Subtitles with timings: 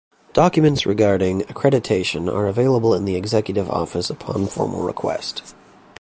[0.33, 5.53] Documents regarding accreditation are available in the Executive Office upon formal request.